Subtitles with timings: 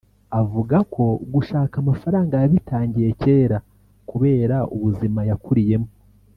[0.41, 3.57] Avuga ko gushaka amafaranga yabitangiye kera
[4.09, 5.89] kubera ubuzima yakuriyemo